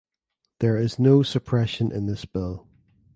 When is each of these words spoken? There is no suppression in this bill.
There 0.61 0.77
is 0.77 0.97
no 0.97 1.21
suppression 1.21 1.91
in 1.91 2.07
this 2.07 2.25
bill. 2.25 2.67